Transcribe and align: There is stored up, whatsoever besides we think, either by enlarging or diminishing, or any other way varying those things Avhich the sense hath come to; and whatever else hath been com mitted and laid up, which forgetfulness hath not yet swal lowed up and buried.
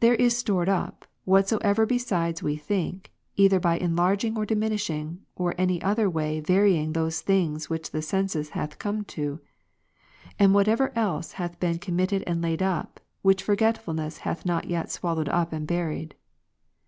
There 0.00 0.16
is 0.16 0.36
stored 0.36 0.68
up, 0.68 1.06
whatsoever 1.24 1.86
besides 1.86 2.42
we 2.42 2.56
think, 2.56 3.12
either 3.36 3.60
by 3.60 3.78
enlarging 3.78 4.36
or 4.36 4.44
diminishing, 4.44 5.20
or 5.36 5.54
any 5.56 5.80
other 5.80 6.10
way 6.10 6.40
varying 6.40 6.92
those 6.92 7.20
things 7.20 7.68
Avhich 7.68 7.92
the 7.92 8.02
sense 8.02 8.48
hath 8.48 8.80
come 8.80 9.04
to; 9.14 9.38
and 10.40 10.54
whatever 10.54 10.90
else 10.98 11.34
hath 11.38 11.60
been 11.60 11.78
com 11.78 11.94
mitted 11.94 12.24
and 12.26 12.42
laid 12.42 12.62
up, 12.64 12.98
which 13.22 13.44
forgetfulness 13.44 14.18
hath 14.26 14.44
not 14.44 14.64
yet 14.64 14.88
swal 14.88 15.14
lowed 15.18 15.28
up 15.28 15.52
and 15.52 15.68
buried. 15.68 16.16